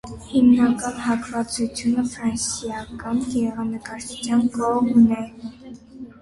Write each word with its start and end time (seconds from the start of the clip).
Հիմնական 0.27 0.95
հակվածությունը 1.07 2.05
ֆրանսիական 2.13 3.21
գեղանկարչության 3.35 4.43
կողմն 4.57 5.15
է։ 5.21 5.23